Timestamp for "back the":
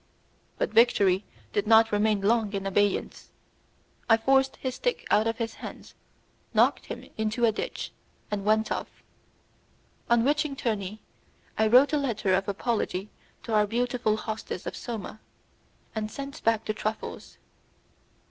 16.43-16.73